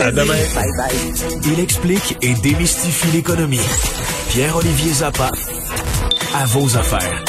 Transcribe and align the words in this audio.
À 0.00 0.10
demain. 0.10 0.34
Il 1.44 1.60
explique 1.60 2.16
et 2.22 2.32
démystifie 2.42 3.08
l'économie. 3.12 3.60
Pierre-Olivier 4.30 4.92
Zappa, 4.92 5.30
à 6.34 6.46
vos 6.46 6.76
affaires. 6.76 7.24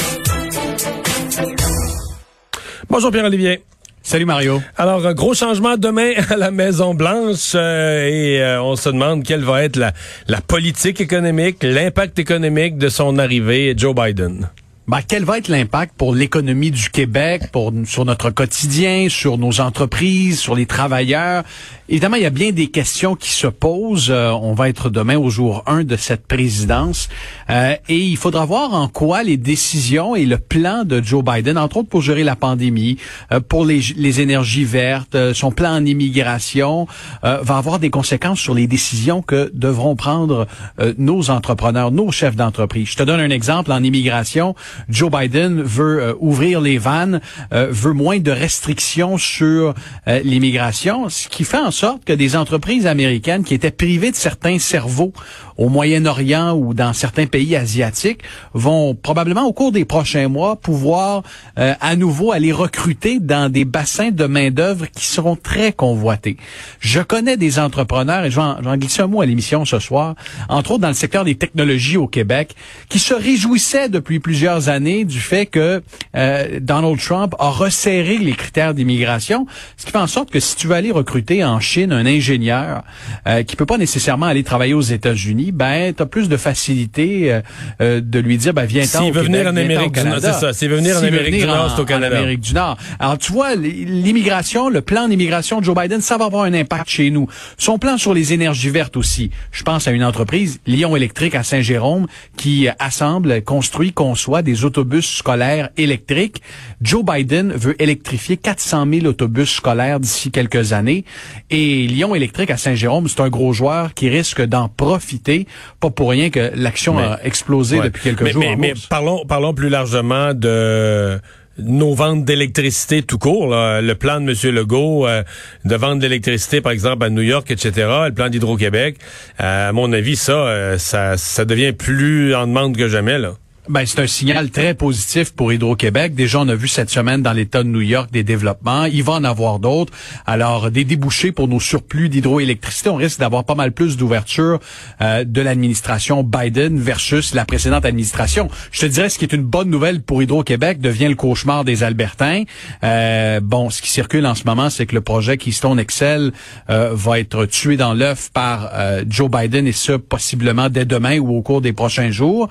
Bonjour 2.88 3.10
Pierre-Olivier. 3.10 3.62
Salut 4.02 4.24
Mario. 4.24 4.62
Alors, 4.76 5.04
euh, 5.04 5.12
gros 5.12 5.34
changement 5.34 5.76
demain 5.76 6.12
à 6.30 6.36
la 6.36 6.50
Maison-Blanche 6.50 7.52
euh, 7.54 8.08
et 8.08 8.42
euh, 8.42 8.62
on 8.62 8.74
se 8.76 8.88
demande 8.88 9.22
quelle 9.22 9.44
va 9.44 9.64
être 9.64 9.76
la, 9.76 9.92
la 10.26 10.40
politique 10.40 11.00
économique, 11.00 11.58
l'impact 11.62 12.18
économique 12.18 12.78
de 12.78 12.88
son 12.88 13.18
arrivée, 13.18 13.74
Joe 13.76 13.94
Biden. 13.94 14.48
Ben, 14.88 14.98
quel 15.06 15.24
va 15.24 15.38
être 15.38 15.46
l'impact 15.46 15.94
pour 15.96 16.12
l'économie 16.12 16.72
du 16.72 16.90
Québec, 16.90 17.52
pour 17.52 17.72
sur 17.84 18.04
notre 18.04 18.30
quotidien, 18.30 19.06
sur 19.08 19.38
nos 19.38 19.60
entreprises, 19.60 20.40
sur 20.40 20.56
les 20.56 20.66
travailleurs? 20.66 21.44
Évidemment, 21.92 22.16
il 22.16 22.22
y 22.22 22.26
a 22.26 22.30
bien 22.30 22.52
des 22.52 22.68
questions 22.68 23.16
qui 23.16 23.30
se 23.30 23.46
posent. 23.46 24.10
Euh, 24.10 24.30
on 24.30 24.54
va 24.54 24.70
être 24.70 24.88
demain 24.88 25.18
au 25.18 25.28
jour 25.28 25.62
1 25.66 25.84
de 25.84 25.96
cette 25.96 26.26
présidence 26.26 27.10
Euh, 27.50 27.76
et 27.88 27.98
il 27.98 28.16
faudra 28.16 28.44
voir 28.46 28.72
en 28.72 28.88
quoi 28.88 29.22
les 29.22 29.36
décisions 29.36 30.16
et 30.16 30.24
le 30.24 30.38
plan 30.38 30.84
de 30.84 31.02
Joe 31.02 31.22
Biden, 31.22 31.58
entre 31.58 31.78
autres 31.78 31.88
pour 31.88 32.00
gérer 32.00 32.24
la 32.24 32.36
pandémie, 32.36 32.96
euh, 33.30 33.40
pour 33.40 33.66
les, 33.66 33.80
les 33.96 34.20
énergies 34.20 34.64
vertes, 34.64 35.14
euh, 35.14 35.34
son 35.34 35.50
plan 35.50 35.74
en 35.74 35.84
immigration, 35.84 36.86
euh, 37.24 37.38
va 37.42 37.56
avoir 37.56 37.78
des 37.78 37.90
conséquences 37.90 38.40
sur 38.40 38.54
les 38.54 38.66
décisions 38.66 39.20
que 39.20 39.50
devront 39.52 39.96
prendre 39.96 40.46
euh, 40.80 40.94
nos 40.96 41.30
entrepreneurs, 41.30 41.90
nos 41.90 42.10
chefs 42.10 42.36
d'entreprise. 42.36 42.88
Je 42.88 42.96
te 42.96 43.02
donne 43.02 43.20
un 43.20 43.30
exemple 43.30 43.70
en 43.70 43.82
immigration. 43.82 44.54
Joe 44.88 45.10
Biden 45.10 45.60
veut 45.62 46.16
ouvrir 46.20 46.60
les 46.60 46.78
vannes, 46.78 47.20
veut 47.50 47.92
moins 47.92 48.18
de 48.18 48.30
restrictions 48.30 49.18
sur 49.18 49.74
l'immigration, 50.06 51.08
ce 51.08 51.28
qui 51.28 51.44
fait 51.44 51.58
en 51.58 51.70
sorte 51.70 51.81
que 52.04 52.12
des 52.12 52.36
entreprises 52.36 52.86
américaines 52.86 53.44
qui 53.44 53.54
étaient 53.54 53.70
privées 53.70 54.10
de 54.10 54.16
certains 54.16 54.58
cerveaux 54.58 55.12
au 55.56 55.68
Moyen-Orient 55.68 56.52
ou 56.52 56.74
dans 56.74 56.92
certains 56.92 57.26
pays 57.26 57.56
asiatiques 57.56 58.20
vont 58.54 58.94
probablement 58.94 59.44
au 59.44 59.52
cours 59.52 59.72
des 59.72 59.84
prochains 59.84 60.28
mois 60.28 60.56
pouvoir 60.56 61.22
euh, 61.58 61.74
à 61.80 61.96
nouveau 61.96 62.32
aller 62.32 62.52
recruter 62.52 63.18
dans 63.20 63.50
des 63.50 63.64
bassins 63.64 64.10
de 64.10 64.24
main-d'œuvre 64.24 64.86
qui 64.86 65.06
seront 65.06 65.36
très 65.36 65.72
convoités. 65.72 66.36
Je 66.80 67.00
connais 67.00 67.36
des 67.36 67.58
entrepreneurs, 67.58 68.24
et 68.24 68.30
je 68.30 68.36
vais 68.36 68.42
en, 68.42 68.58
un 68.66 69.06
mot 69.06 69.20
à 69.20 69.26
l'émission 69.26 69.64
ce 69.64 69.78
soir, 69.78 70.14
entre 70.48 70.72
autres 70.72 70.82
dans 70.82 70.88
le 70.88 70.94
secteur 70.94 71.24
des 71.24 71.34
technologies 71.34 71.96
au 71.96 72.06
Québec, 72.06 72.54
qui 72.88 72.98
se 72.98 73.14
réjouissaient 73.14 73.88
depuis 73.88 74.20
plusieurs 74.20 74.68
années 74.68 75.04
du 75.04 75.20
fait 75.20 75.46
que 75.46 75.82
euh, 76.16 76.60
Donald 76.60 76.98
Trump 76.98 77.34
a 77.38 77.50
resserré 77.50 78.18
les 78.18 78.32
critères 78.32 78.74
d'immigration, 78.74 79.46
ce 79.76 79.86
qui 79.86 79.92
fait 79.92 79.98
en 79.98 80.06
sorte 80.06 80.30
que 80.30 80.40
si 80.40 80.56
tu 80.56 80.66
veux 80.68 80.74
aller 80.74 80.92
recruter 80.92 81.44
en 81.44 81.60
Chine 81.60 81.71
un 81.80 82.06
ingénieur 82.06 82.82
euh, 83.26 83.42
qui 83.42 83.56
peut 83.56 83.66
pas 83.66 83.78
nécessairement 83.78 84.26
aller 84.26 84.44
travailler 84.44 84.74
aux 84.74 84.80
États-Unis, 84.80 85.52
ben 85.52 85.94
tu 85.94 86.02
as 86.02 86.06
plus 86.06 86.28
de 86.28 86.36
facilité 86.36 87.32
euh, 87.32 87.40
euh, 87.80 88.00
de 88.00 88.18
lui 88.18 88.36
dire 88.36 88.52
ben 88.52 88.64
viens 88.64 88.84
S'il 88.84 89.12
veut 89.12 89.22
venir 89.22 89.46
en 89.46 89.56
Amérique 89.56 89.92
du 89.92 90.04
Nord, 90.04 90.18
c'est 90.20 90.32
ça. 90.32 90.52
S'il 90.52 90.68
veut 90.68 90.76
venir 90.76 90.96
en 90.96 91.02
Amérique 91.02 91.40
du 91.40 91.46
Nord, 91.46 91.72
c'est 91.74 91.82
au 91.82 91.84
Canada. 91.84 92.18
Amérique 92.18 92.40
du 92.40 92.54
Nord. 92.54 92.76
Alors 92.98 93.18
tu 93.18 93.32
vois 93.32 93.54
l'immigration, 93.54 94.68
le 94.68 94.82
plan 94.82 95.08
d'immigration 95.08 95.60
de 95.60 95.64
Joe 95.64 95.76
Biden, 95.76 96.00
ça 96.00 96.18
va 96.18 96.26
avoir 96.26 96.44
un 96.44 96.54
impact 96.54 96.88
chez 96.88 97.10
nous. 97.10 97.28
Son 97.58 97.78
plan 97.78 97.96
sur 97.98 98.14
les 98.14 98.32
énergies 98.32 98.70
vertes 98.70 98.96
aussi. 98.96 99.30
Je 99.50 99.62
pense 99.62 99.88
à 99.88 99.92
une 99.92 100.04
entreprise 100.04 100.60
Lyon 100.66 100.94
Électrique 100.96 101.34
à 101.34 101.42
Saint-Jérôme 101.42 102.06
qui 102.36 102.68
assemble, 102.78 103.42
construit, 103.42 103.92
conçoit 103.92 104.42
des 104.42 104.64
autobus 104.64 105.06
scolaires 105.06 105.70
électriques. 105.76 106.42
Joe 106.80 107.04
Biden 107.04 107.52
veut 107.52 107.80
électrifier 107.80 108.36
400 108.36 108.86
000 108.92 109.06
autobus 109.06 109.50
scolaires 109.50 110.00
d'ici 110.00 110.30
quelques 110.30 110.72
années. 110.72 111.04
Et 111.52 111.86
Lyon 111.86 112.14
Électrique 112.14 112.50
à 112.50 112.56
Saint-Jérôme, 112.56 113.08
c'est 113.08 113.20
un 113.20 113.28
gros 113.28 113.52
joueur 113.52 113.92
qui 113.92 114.08
risque 114.08 114.40
d'en 114.42 114.68
profiter. 114.68 115.46
Pas 115.80 115.90
pour 115.90 116.10
rien 116.10 116.30
que 116.30 116.50
l'action 116.54 116.98
a 116.98 117.18
explosé 117.22 117.78
Ouais. 117.78 117.84
depuis 117.84 118.02
quelques 118.02 118.22
mais, 118.22 118.32
jours. 118.32 118.40
Mais, 118.42 118.54
en 118.54 118.56
mais 118.56 118.72
bourse. 118.72 118.86
parlons, 118.86 119.24
parlons 119.26 119.52
plus 119.52 119.68
largement 119.68 120.32
de 120.34 121.20
nos 121.58 121.92
ventes 121.92 122.24
d'électricité 122.24 123.02
tout 123.02 123.18
court. 123.18 123.48
là. 123.48 123.82
Le 123.82 123.94
plan 123.94 124.18
de 124.20 124.30
M. 124.30 124.54
Legault 124.54 125.06
euh, 125.06 125.22
de 125.66 125.76
vendre 125.76 125.96
de 125.96 126.02
l'électricité, 126.04 126.62
par 126.62 126.72
exemple, 126.72 127.04
à 127.04 127.10
New 127.10 127.20
York, 127.20 127.50
etc., 127.50 127.70
le 128.06 128.12
plan 128.14 128.30
d'Hydro-Québec, 128.30 128.96
euh, 129.40 129.68
à 129.68 129.72
mon 129.72 129.92
avis, 129.92 130.16
ça, 130.16 130.32
euh, 130.32 130.78
ça, 130.78 131.18
ça 131.18 131.44
devient 131.44 131.72
plus 131.72 132.34
en 132.34 132.46
demande 132.46 132.74
que 132.76 132.88
jamais. 132.88 133.18
Là. 133.18 133.34
Ben, 133.68 133.86
c'est 133.86 134.00
un 134.00 134.08
signal 134.08 134.50
très 134.50 134.74
positif 134.74 135.32
pour 135.32 135.52
Hydro-Québec. 135.52 136.16
Déjà, 136.16 136.40
on 136.40 136.48
a 136.48 136.54
vu 136.56 136.66
cette 136.66 136.90
semaine 136.90 137.22
dans 137.22 137.32
l'État 137.32 137.62
de 137.62 137.68
New 137.68 137.80
York 137.80 138.10
des 138.10 138.24
développements. 138.24 138.86
Il 138.86 139.04
va 139.04 139.12
en 139.12 139.22
avoir 139.22 139.60
d'autres. 139.60 139.92
Alors, 140.26 140.72
des 140.72 140.82
débouchés 140.82 141.30
pour 141.30 141.46
nos 141.46 141.60
surplus 141.60 142.08
d'hydroélectricité. 142.08 142.90
On 142.90 142.96
risque 142.96 143.20
d'avoir 143.20 143.44
pas 143.44 143.54
mal 143.54 143.70
plus 143.70 143.96
d'ouverture 143.96 144.58
euh, 145.00 145.22
de 145.22 145.40
l'administration 145.40 146.24
Biden 146.24 146.80
versus 146.80 147.36
la 147.36 147.44
précédente 147.44 147.84
administration. 147.84 148.50
Je 148.72 148.80
te 148.80 148.86
dirais, 148.86 149.08
ce 149.08 149.16
qui 149.16 149.26
est 149.26 149.32
une 149.32 149.44
bonne 149.44 149.70
nouvelle 149.70 150.02
pour 150.02 150.20
Hydro-Québec 150.24 150.80
devient 150.80 151.06
le 151.06 151.14
cauchemar 151.14 151.64
des 151.64 151.84
Albertains. 151.84 152.42
Euh, 152.82 153.38
bon, 153.38 153.70
ce 153.70 153.80
qui 153.80 153.92
circule 153.92 154.26
en 154.26 154.34
ce 154.34 154.42
moment, 154.44 154.70
c'est 154.70 154.86
que 154.86 154.94
le 154.96 155.02
projet 155.02 155.36
Keystone 155.36 155.78
Excel 155.78 156.32
euh, 156.68 156.90
va 156.94 157.20
être 157.20 157.46
tué 157.46 157.76
dans 157.76 157.94
l'œuf 157.94 158.28
par 158.32 158.70
euh, 158.74 159.04
Joe 159.08 159.30
Biden 159.30 159.68
et 159.68 159.72
ce, 159.72 159.92
possiblement 159.92 160.68
dès 160.68 160.84
demain 160.84 161.20
ou 161.20 161.36
au 161.36 161.42
cours 161.42 161.60
des 161.60 161.72
prochains 161.72 162.10
jours. 162.10 162.48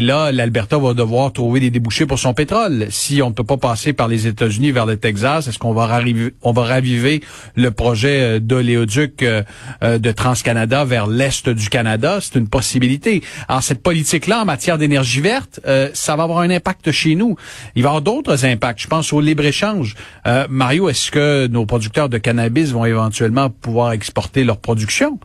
Là, 0.00 0.32
l'Alberta 0.32 0.78
va 0.78 0.94
devoir 0.94 1.32
trouver 1.32 1.60
des 1.60 1.70
débouchés 1.70 2.06
pour 2.06 2.18
son 2.18 2.34
pétrole. 2.34 2.86
Si 2.90 3.22
on 3.22 3.30
ne 3.30 3.34
peut 3.34 3.44
pas 3.44 3.56
passer 3.56 3.92
par 3.92 4.08
les 4.08 4.26
États-Unis 4.26 4.72
vers 4.72 4.86
le 4.86 4.96
Texas, 4.96 5.48
est-ce 5.48 5.58
qu'on 5.58 5.72
va 5.72 5.86
raviver, 5.86 6.34
on 6.42 6.52
va 6.52 6.64
raviver 6.64 7.22
le 7.54 7.70
projet 7.70 8.20
euh, 8.20 8.40
d'oléoduc 8.40 9.22
euh, 9.22 9.42
euh, 9.82 9.98
de 9.98 10.12
TransCanada 10.12 10.84
vers 10.84 11.06
l'est 11.06 11.48
du 11.48 11.68
Canada? 11.68 12.18
C'est 12.20 12.38
une 12.38 12.48
possibilité. 12.48 13.22
Alors, 13.48 13.62
cette 13.62 13.82
politique-là 13.82 14.42
en 14.42 14.44
matière 14.44 14.78
d'énergie 14.78 15.20
verte, 15.20 15.60
ça 15.92 16.16
va 16.16 16.24
avoir 16.24 16.40
un 16.40 16.50
impact 16.50 16.90
chez 16.90 17.14
nous. 17.14 17.36
Il 17.74 17.82
va 17.82 17.88
y 17.88 17.90
avoir 17.90 18.02
d'autres 18.02 18.44
impacts. 18.44 18.80
Je 18.80 18.88
pense 18.88 19.12
au 19.12 19.20
libre-échange. 19.20 19.94
Euh, 20.26 20.46
Mario, 20.48 20.88
est-ce 20.88 21.10
que 21.10 21.46
nos 21.46 21.66
producteurs 21.66 22.08
de 22.08 22.18
cannabis 22.18 22.70
vont 22.70 22.84
éventuellement 22.84 23.50
pouvoir 23.50 23.92
exporter 23.92 24.44
leur 24.44 24.58
production? 24.58 25.18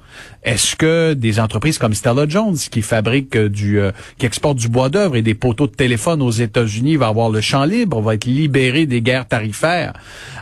Est-ce 0.44 0.76
que 0.76 1.14
des 1.14 1.40
entreprises 1.40 1.78
comme 1.78 1.94
Stella 1.94 2.26
Jones, 2.28 2.56
qui 2.56 2.82
fabriquent 2.82 3.36
euh, 3.36 3.50
du, 3.50 3.80
euh, 3.80 3.92
qui 4.18 4.26
exportent 4.26 4.58
du 4.58 4.70
bois 4.70 4.90
d'œuvre 4.90 5.16
et 5.16 5.22
des 5.22 5.36
poteaux 5.36 5.68
de 5.68 5.72
téléphone 5.76 6.22
aux 6.22 6.32
États-Unis, 6.32 6.96
va 6.96 7.08
avoir 7.08 7.30
le 7.30 7.42
champ 7.42 7.64
libre, 7.66 8.02
va 8.02 8.16
être 8.16 8.26
libéré 8.26 8.86
des 8.86 9.02
guerres 9.02 9.28
tarifaires? 9.28 9.94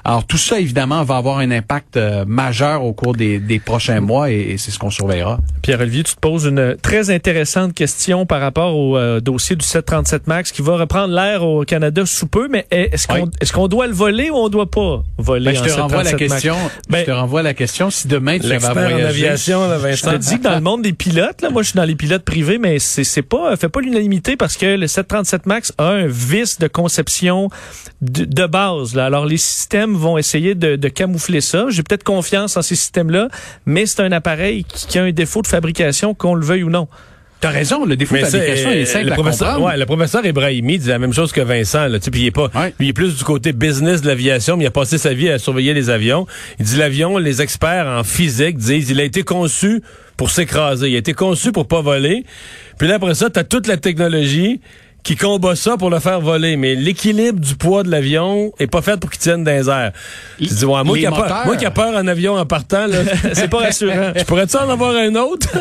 Alors 0.05 0.25
tout 0.25 0.37
ça, 0.37 0.59
évidemment, 0.59 1.03
va 1.03 1.17
avoir 1.17 1.39
un 1.39 1.51
impact 1.51 1.97
euh, 1.97 2.23
majeur 2.25 2.83
au 2.83 2.93
cours 2.93 3.13
des, 3.13 3.39
des 3.39 3.59
prochains 3.59 3.99
mois 3.99 4.31
et, 4.31 4.39
et 4.51 4.57
c'est 4.57 4.71
ce 4.71 4.79
qu'on 4.79 4.89
surveillera. 4.89 5.39
Pierre-Olivier, 5.61 6.03
tu 6.03 6.15
te 6.15 6.19
poses 6.19 6.45
une 6.45 6.77
très 6.81 7.09
intéressante 7.09 7.73
question 7.73 8.25
par 8.25 8.39
rapport 8.39 8.75
au 8.77 8.97
euh, 8.97 9.19
dossier 9.19 9.55
du 9.57 9.65
737 9.65 10.27
MAX 10.27 10.51
qui 10.53 10.61
va 10.61 10.77
reprendre 10.77 11.13
l'air 11.13 11.43
au 11.43 11.63
Canada 11.65 12.05
sous 12.05 12.27
peu, 12.27 12.47
mais 12.49 12.65
est-ce 12.71 13.07
qu'on 13.07 13.23
Oui. 13.23 13.29
est-ce 13.41 13.51
qu'on 13.51 13.67
doit 13.67 13.87
le 13.87 13.93
voler 13.93 14.29
ou 14.29 14.35
on 14.35 14.49
doit 14.49 14.69
pas 14.71 15.03
voler 15.17 15.45
Ben, 15.51 15.55
je 15.55 15.63
te 15.63 15.79
renvoie 15.79 16.03
la 16.03 16.11
737 16.11 16.29
MAX? 16.29 16.41
question. 16.41 16.55
Ben, 16.89 16.99
je 16.99 17.05
te 17.05 17.11
renvoie 17.11 17.43
la 17.43 17.53
question. 17.53 17.89
Si 17.89 18.07
demain 18.07 18.39
tu 18.39 18.45
en 18.47 19.05
aviation, 19.05 19.67
là, 19.67 19.77
Je 19.95 20.03
te 20.03 20.15
dis 20.17 20.37
que 20.37 20.43
dans 20.43 20.55
le 20.55 20.61
monde 20.61 20.81
des 20.81 20.93
pilotes, 20.93 21.41
là, 21.41 21.49
moi 21.49 21.61
je 21.61 21.69
suis 21.69 21.77
dans 21.77 21.85
les 21.85 21.95
pilotes 21.95 22.23
privés, 22.23 22.57
mais 22.57 22.79
c'est 22.79 23.03
c'est 23.03 23.21
pas 23.21 23.55
fait 23.55 23.69
pas 23.69 23.81
l'unanimité 23.81 24.37
parce 24.37 24.57
que 24.57 24.65
le 24.65 24.87
737 24.87 25.45
Max 25.45 25.73
a 25.77 25.89
un 25.89 26.07
vice 26.07 26.59
de 26.59 26.67
conception 26.67 27.49
de, 28.01 28.47
base. 28.47 28.95
Là. 28.95 29.05
Alors 29.05 29.25
les 29.25 29.37
systèmes 29.37 29.95
vont 29.95 30.17
essayer 30.17 30.55
de, 30.55 30.75
de 30.75 30.87
camoufler 30.87 31.41
ça. 31.41 31.65
J'ai 31.69 31.83
peut-être 31.83 32.03
confiance 32.03 32.57
en 32.57 32.61
ces 32.61 32.75
systèmes-là, 32.75 33.29
mais 33.65 33.85
c'est 33.85 34.01
un 34.01 34.11
appareil 34.11 34.63
qui, 34.63 34.87
qui 34.87 34.99
a 34.99 35.03
un 35.03 35.11
défaut 35.11 35.41
de 35.41 35.47
fabrication, 35.47 36.13
qu'on 36.13 36.35
le 36.35 36.45
veuille 36.45 36.63
ou 36.63 36.69
non. 36.69 36.87
T'as 37.41 37.51
raison, 37.51 37.85
le 37.85 37.95
défaut 37.95 38.15
de 38.15 38.19
fabrication 38.25 38.69
est 38.71 38.83
simple 38.85 39.05
le 39.05 39.11
à 39.13 39.15
professeur, 39.15 39.47
comprendre. 39.53 39.67
ouais, 39.67 39.77
le 39.77 39.85
professeur 39.85 40.25
Ibrahimi 40.25 40.77
dit 40.77 40.89
la 40.89 40.99
même 40.99 41.13
chose 41.13 41.31
que 41.31 41.39
Vincent. 41.39 41.87
Là, 41.87 41.97
puis 41.99 42.21
il 42.21 42.25
est 42.27 42.31
pas, 42.31 42.49
Ouais. 42.53 42.73
il 42.81 42.89
est 42.89 42.93
plus 42.93 43.17
du 43.17 43.23
côté 43.23 43.53
business 43.53 44.01
de 44.01 44.07
l'aviation, 44.07 44.57
mais 44.57 44.65
il 44.65 44.67
a 44.67 44.71
passé 44.71 44.97
sa 44.97 45.13
vie 45.13 45.29
à 45.29 45.39
surveiller 45.39 45.73
les 45.73 45.89
avions. 45.89 46.27
Il 46.59 46.65
dit 46.65 46.75
l'avion, 46.75 47.17
les 47.17 47.41
experts 47.41 47.87
en 47.87 48.03
physique 48.03 48.57
disent, 48.57 48.89
il 48.89 48.99
a 48.99 49.03
été 49.05 49.23
conçu 49.23 49.81
pour 50.17 50.31
s'écraser, 50.31 50.89
il 50.89 50.95
a 50.95 50.99
été 50.99 51.13
conçu 51.13 51.53
pour 51.53 51.65
pas 51.65 51.81
voler. 51.81 52.25
Puis 52.77 52.89
là 52.89 52.95
après 52.95 53.15
ça, 53.15 53.29
t'as 53.29 53.45
toute 53.45 53.67
la 53.67 53.77
technologie 53.77 54.59
qui 55.03 55.15
combat 55.15 55.55
ça 55.55 55.77
pour 55.77 55.89
le 55.89 55.99
faire 55.99 56.19
voler, 56.21 56.55
mais 56.57 56.75
l'équilibre 56.75 57.39
du 57.39 57.55
poids 57.55 57.83
de 57.83 57.89
l'avion 57.89 58.51
est 58.59 58.67
pas 58.67 58.81
fait 58.81 58.99
pour 58.99 59.09
qu'il 59.09 59.19
tienne 59.19 59.43
dans 59.43 59.51
les 59.51 59.69
airs. 59.69 59.91
Tu 60.37 60.43
dis, 60.45 60.65
ouais, 60.65 60.83
moi, 60.83 60.97
qui 60.97 61.05
a 61.05 61.11
peur, 61.11 61.41
moi 61.45 61.55
qui 61.57 61.65
a 61.65 61.71
peur 61.71 61.95
en 61.95 62.05
avion 62.07 62.35
en 62.35 62.45
partant, 62.45 62.85
C'est 63.33 63.49
pas 63.49 63.59
rassurant. 63.59 64.11
je 64.15 64.23
pourrais-tu 64.23 64.57
en 64.57 64.69
avoir 64.69 64.95
un 64.95 65.15
autre? 65.15 65.47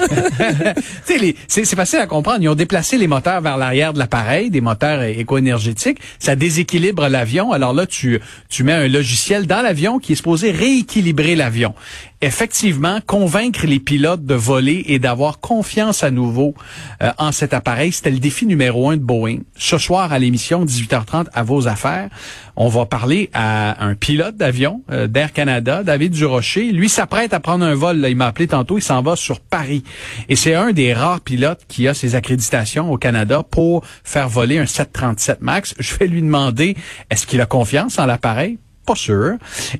Tu 1.06 1.14
sais, 1.14 1.19
les- 1.19 1.37
c'est 1.46 1.64
facile 1.76 2.00
à 2.00 2.06
comprendre. 2.06 2.38
Ils 2.43 2.49
ont 2.49 2.55
déplacé 2.55 2.99
les 2.99 3.06
moteurs 3.06 3.40
vers 3.40 3.56
l'arrière 3.56 3.93
de 3.93 3.99
l'appareil, 3.99 4.50
des 4.50 4.61
moteurs 4.61 5.02
éco-énergétiques. 5.02 5.99
Ça 6.19 6.37
déséquilibre 6.37 7.08
l'avion. 7.08 7.52
Alors 7.52 7.73
là, 7.73 7.87
tu, 7.87 8.20
tu 8.49 8.62
mets 8.64 8.73
un 8.73 8.88
logiciel 8.88 9.46
dans 9.46 9.62
l'avion 9.62 9.99
qui 9.99 10.12
est 10.12 10.17
supposé 10.17 10.50
rééquilibrer 10.50 11.34
l'avion. 11.37 11.75
Effectivement, 12.20 12.99
convaincre 13.06 13.65
les 13.65 13.79
pilotes 13.79 14.25
de 14.25 14.35
voler 14.35 14.82
et 14.87 14.99
d'avoir 14.99 15.38
confiance 15.38 16.03
à 16.03 16.11
nouveau 16.11 16.55
euh, 17.00 17.12
en 17.17 17.31
cet 17.31 17.55
appareil, 17.55 17.93
c'était 17.93 18.11
le 18.11 18.19
défi 18.19 18.44
numéro 18.44 18.91
un 18.91 18.97
de 18.97 19.03
Boeing. 19.03 19.38
Ce 19.56 19.79
soir, 19.79 20.12
à 20.12 20.19
l'émission 20.19 20.65
18h30, 20.65 21.26
à 21.32 21.43
vos 21.44 21.69
affaires, 21.69 22.09
on 22.56 22.67
va 22.67 22.87
parler 22.87 23.31
à 23.35 23.85
un 23.87 23.94
pilote 23.94 24.37
d'avion 24.37 24.82
euh, 24.91 25.06
d'Air 25.06 25.32
Canada, 25.32 25.85
David 25.85 26.11
Durocher. 26.11 26.73
Lui 26.73 26.88
s'apprête 26.88 27.32
à 27.32 27.38
prendre 27.38 27.65
un 27.65 27.76
vol. 27.76 28.05
Il 28.09 28.17
m'a 28.17 28.26
appelé 28.26 28.49
tantôt. 28.49 28.79
Il 28.79 28.82
s'en 28.82 29.00
va 29.00 29.15
sur 29.15 29.38
Paris. 29.38 29.85
Et 30.29 30.35
c'est 30.35 30.55
un 30.55 30.73
des 30.73 30.93
rares 30.93 31.20
pilotes 31.20 31.62
qui 31.69 31.87
a 31.87 31.94
ses 31.94 32.17
accréditations 32.17 32.91
au 32.91 32.99
Canada 32.99 33.44
pour 33.49 33.85
faire 34.03 34.29
voler 34.29 34.59
un 34.59 34.67
737 34.67 35.41
MAX. 35.41 35.76
Je 35.79 35.94
vais 35.94 36.09
lui 36.09 36.23
demander, 36.23 36.76
est-ce 37.11 37.29
qu'il 37.29 37.41
a 37.41 37.47
confiance 37.47 38.00
en 38.00 38.06
l'appareil? 38.06 38.59
Pas 38.88 38.94
sûr. 38.94 39.35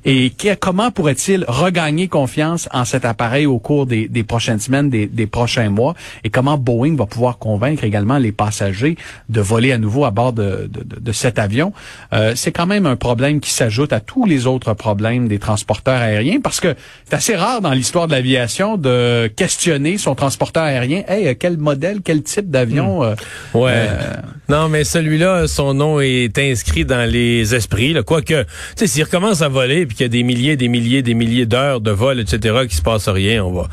Et 0.05 0.29
que- 0.29 0.53
comment 0.53 0.91
pourrait-il 0.91 1.43
regagner 1.47 2.07
confiance 2.07 2.69
en 2.71 2.85
cet 2.85 3.05
appareil 3.05 3.47
au 3.47 3.57
cours 3.57 3.87
des, 3.87 4.07
des 4.07 4.23
prochaines 4.23 4.59
semaines, 4.59 4.91
des, 4.91 5.07
des 5.07 5.25
prochains 5.25 5.69
mois? 5.71 5.95
Et 6.23 6.29
comment 6.29 6.57
Boeing 6.59 6.95
va 6.95 7.07
pouvoir 7.07 7.39
convaincre 7.39 7.83
également 7.83 8.19
les 8.19 8.31
passagers 8.31 8.97
de 9.29 9.41
voler 9.41 9.71
à 9.71 9.79
nouveau 9.79 10.05
à 10.05 10.11
bord 10.11 10.31
de, 10.33 10.69
de, 10.71 10.83
de- 10.83 10.99
de 10.99 11.11
cet 11.11 11.39
avion? 11.39 11.73
Euh, 12.13 12.33
c'est 12.35 12.51
quand 12.51 12.67
même 12.67 12.85
un 12.85 12.95
problème 12.95 13.39
qui 13.39 13.49
s'ajoute 13.49 13.93
à 13.93 13.99
tous 13.99 14.25
les 14.27 14.45
autres 14.45 14.75
problèmes 14.75 15.27
des 15.27 15.39
transporteurs 15.39 15.99
aériens 16.01 16.39
parce 16.39 16.59
que 16.59 16.75
c'est 17.05 17.15
assez 17.15 17.35
rare 17.35 17.61
dans 17.61 17.71
l'histoire 17.71 18.07
de 18.07 18.11
l'aviation 18.11 18.77
de 18.77 19.25
questionner 19.35 19.97
son 19.97 20.13
transporteur 20.13 20.63
aérien. 20.63 21.01
Hey, 21.07 21.27
euh, 21.27 21.33
quel 21.39 21.57
modèle, 21.57 22.01
quel 22.03 22.21
type 22.21 22.51
d'avion? 22.51 23.03
euh, 23.03 23.15
Ouais. 23.55 23.71
Euh, 23.75 24.15
Non, 24.49 24.69
mais 24.69 24.83
celui-là, 24.83 25.47
son 25.47 25.73
nom 25.73 25.99
est 25.99 26.37
inscrit 26.37 26.85
dans 26.85 27.09
les 27.09 27.55
esprits. 27.55 27.95
Quoique, 28.05 28.43
tu 28.43 28.47
sais, 28.75 28.87
s'il 28.99 29.05
recommence 29.05 29.41
à 29.41 29.47
voler 29.47 29.85
puis 29.85 29.95
qu'il 29.95 30.03
y 30.03 30.07
a 30.07 30.09
des 30.09 30.23
milliers, 30.23 30.57
des 30.57 30.67
milliers, 30.67 31.01
des 31.01 31.13
milliers 31.13 31.45
d'heures 31.45 31.79
de 31.79 31.91
vol, 31.91 32.19
etc., 32.19 32.67
qui 32.67 32.75
se 32.75 32.81
passe 32.81 33.07
rien, 33.07 33.45
on 33.45 33.53
va, 33.53 33.69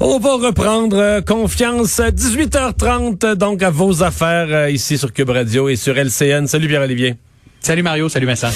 on 0.00 0.18
va 0.18 0.34
reprendre 0.34 0.98
euh, 0.98 1.20
confiance. 1.22 1.98
18h30, 1.98 3.36
donc 3.36 3.62
à 3.62 3.70
vos 3.70 4.02
affaires 4.02 4.48
euh, 4.50 4.70
ici 4.70 4.98
sur 4.98 5.14
Cube 5.14 5.30
Radio 5.30 5.70
et 5.70 5.76
sur 5.76 5.96
LCN. 5.96 6.46
Salut 6.46 6.68
Pierre-Olivier. 6.68 7.14
Salut 7.60 7.82
Mario, 7.82 8.10
salut 8.10 8.26
Vincent. 8.26 8.50